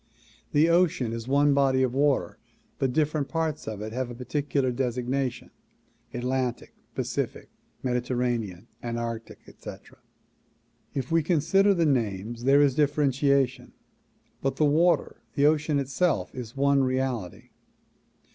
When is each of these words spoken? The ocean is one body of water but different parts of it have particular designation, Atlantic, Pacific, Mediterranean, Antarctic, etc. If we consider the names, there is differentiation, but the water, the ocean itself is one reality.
The 0.51 0.67
ocean 0.67 1.13
is 1.13 1.27
one 1.27 1.53
body 1.53 1.83
of 1.83 1.93
water 1.93 2.39
but 2.79 2.91
different 2.91 3.27
parts 3.29 3.67
of 3.67 3.83
it 3.83 3.93
have 3.93 4.17
particular 4.17 4.71
designation, 4.71 5.51
Atlantic, 6.11 6.73
Pacific, 6.95 7.51
Mediterranean, 7.83 8.65
Antarctic, 8.81 9.41
etc. 9.45 9.99
If 10.95 11.11
we 11.11 11.21
consider 11.21 11.75
the 11.75 11.85
names, 11.85 12.45
there 12.45 12.63
is 12.63 12.73
differentiation, 12.73 13.73
but 14.41 14.55
the 14.55 14.65
water, 14.65 15.21
the 15.35 15.45
ocean 15.45 15.77
itself 15.77 16.33
is 16.33 16.57
one 16.57 16.83
reality. 16.83 17.49